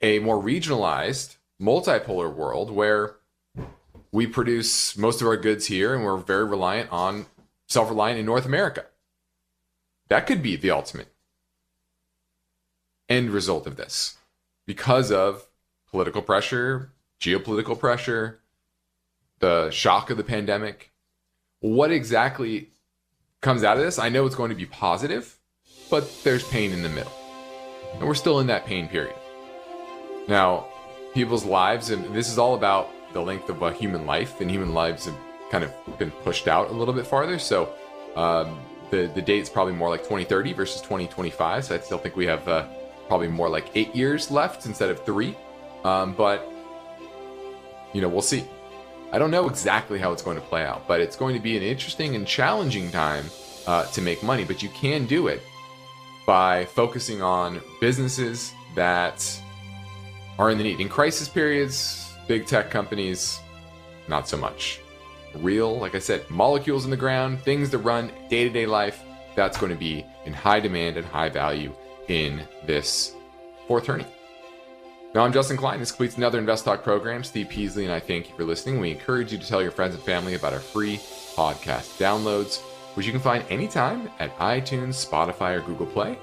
[0.00, 3.16] a more regionalized, multipolar world where
[4.12, 7.26] we produce most of our goods here and we're very reliant on
[7.66, 8.84] self reliant in North America.
[10.08, 11.08] That could be the ultimate
[13.08, 14.18] end result of this
[14.66, 15.46] because of
[15.90, 18.40] political pressure, geopolitical pressure,
[19.38, 20.90] the shock of the pandemic.
[21.60, 22.68] What exactly
[23.40, 23.98] comes out of this?
[23.98, 25.38] I know it's going to be positive,
[25.90, 27.12] but there's pain in the middle.
[27.94, 29.16] And we're still in that pain period.
[30.28, 30.66] Now,
[31.14, 34.72] people's lives, and this is all about the length of a human life, and human
[34.74, 35.16] lives have
[35.50, 37.38] kind of been pushed out a little bit farther.
[37.38, 37.74] So
[38.16, 38.58] um,
[38.90, 41.64] the the date's probably more like 2030 versus 2025.
[41.64, 42.66] So I still think we have uh,
[43.08, 45.36] probably more like eight years left instead of three.
[45.84, 46.48] Um, but
[47.92, 48.44] you know, we'll see.
[49.12, 51.56] I don't know exactly how it's going to play out, but it's going to be
[51.56, 53.26] an interesting and challenging time
[53.66, 54.44] uh, to make money.
[54.44, 55.42] But you can do it
[56.26, 59.38] by focusing on businesses that
[60.38, 60.80] are in the need.
[60.80, 63.40] In crisis periods, big tech companies,
[64.08, 64.80] not so much.
[65.34, 69.02] Real, like I said, molecules in the ground, things that run day to day life,
[69.34, 71.74] that's going to be in high demand and high value
[72.08, 73.14] in this
[73.66, 74.06] fourth turning.
[75.14, 75.78] Now, I'm Justin Klein.
[75.78, 77.22] This completes another InvestTalk program.
[77.22, 78.80] Steve Peasley and I thank you for listening.
[78.80, 80.96] We encourage you to tell your friends and family about our free
[81.34, 82.60] podcast downloads,
[82.94, 86.18] which you can find anytime at iTunes, Spotify, or Google Play.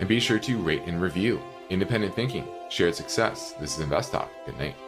[0.00, 1.40] And be sure to rate and review.
[1.68, 3.52] Independent thinking, shared success.
[3.60, 4.28] This is InvestTalk.
[4.46, 4.87] Good night.